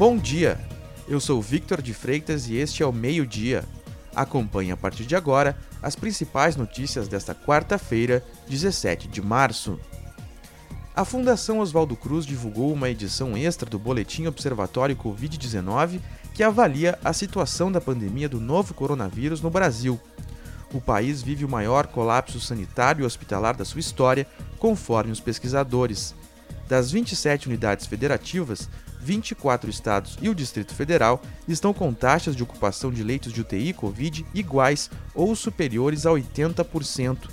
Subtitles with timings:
[0.00, 0.58] Bom dia!
[1.06, 3.66] Eu sou Victor de Freitas e este é o Meio Dia.
[4.16, 9.78] Acompanhe a partir de agora as principais notícias desta quarta-feira, 17 de março.
[10.96, 16.00] A Fundação Oswaldo Cruz divulgou uma edição extra do Boletim Observatório Covid-19
[16.32, 20.00] que avalia a situação da pandemia do novo coronavírus no Brasil.
[20.72, 24.26] O país vive o maior colapso sanitário e hospitalar da sua história,
[24.58, 26.14] conforme os pesquisadores.
[26.66, 28.66] Das 27 unidades federativas,
[29.02, 33.72] 24 estados e o Distrito Federal estão com taxas de ocupação de leitos de UTI
[33.72, 37.28] Covid iguais ou superiores a 80%.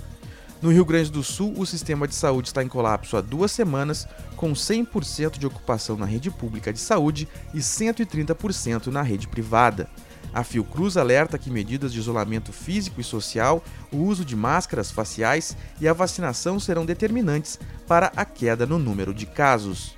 [0.60, 4.08] No Rio Grande do Sul, o sistema de saúde está em colapso há duas semanas,
[4.34, 9.88] com 100% de ocupação na rede pública de saúde e 130% na rede privada.
[10.34, 15.56] A Fiocruz alerta que medidas de isolamento físico e social, o uso de máscaras faciais
[15.80, 19.94] e a vacinação serão determinantes para a queda no número de casos.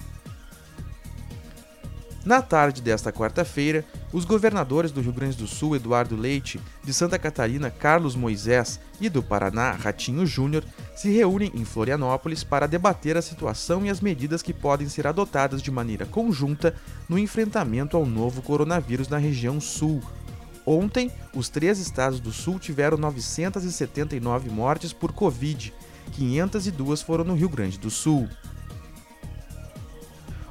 [2.31, 7.19] Na tarde desta quarta-feira, os governadores do Rio Grande do Sul, Eduardo Leite, de Santa
[7.19, 10.62] Catarina, Carlos Moisés e do Paraná, Ratinho Júnior,
[10.95, 15.61] se reúnem em Florianópolis para debater a situação e as medidas que podem ser adotadas
[15.61, 16.72] de maneira conjunta
[17.09, 20.00] no enfrentamento ao novo coronavírus na região sul.
[20.65, 25.75] Ontem, os três estados do sul tiveram 979 mortes por Covid,
[26.12, 28.28] 502 foram no Rio Grande do Sul.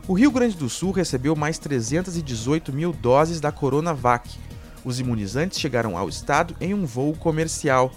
[0.10, 4.40] O Rio Grande do Sul recebeu mais 318 mil doses da Coronavac.
[4.84, 7.92] Os imunizantes chegaram ao estado em um voo comercial.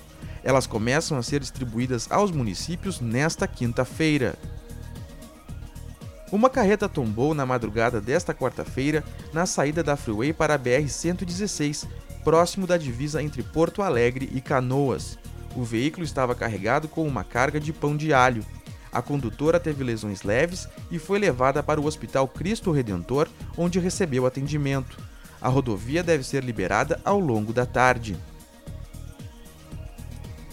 [0.45, 4.35] Elas começam a ser distribuídas aos municípios nesta quinta-feira.
[6.31, 9.03] Uma carreta tombou na madrugada desta quarta-feira
[9.33, 11.89] na saída da Freeway para a BR-116,
[12.23, 15.19] próximo da divisa entre Porto Alegre e Canoas.
[15.57, 18.45] O veículo estava carregado com uma carga de pão de alho.
[18.93, 23.27] A condutora teve lesões leves e foi levada para o Hospital Cristo Redentor,
[23.57, 24.99] onde recebeu atendimento.
[25.41, 28.17] A rodovia deve ser liberada ao longo da tarde.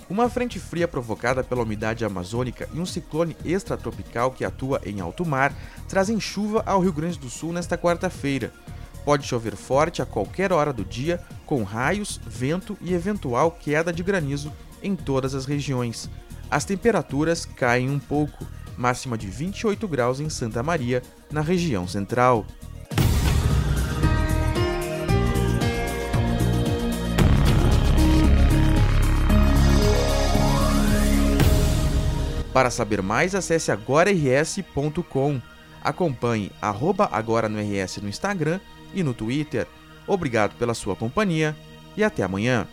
[0.10, 5.24] Uma frente fria provocada pela umidade amazônica e um ciclone extratropical que atua em alto
[5.24, 5.54] mar
[5.88, 8.52] trazem chuva ao Rio Grande do Sul nesta quarta-feira.
[9.06, 14.02] Pode chover forte a qualquer hora do dia, com raios, vento e eventual queda de
[14.02, 14.52] granizo
[14.82, 16.10] em todas as regiões.
[16.50, 18.46] As temperaturas caem um pouco,
[18.76, 22.46] máxima de 28 graus em Santa Maria, na região central.
[32.52, 35.40] Para saber mais, acesse agorars.com.
[35.82, 38.60] Acompanhe agora no RS no Instagram
[38.94, 39.68] e no Twitter.
[40.08, 41.56] Obrigado pela sua companhia
[41.96, 42.68] e até amanhã.